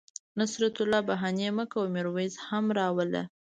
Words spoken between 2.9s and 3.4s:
وله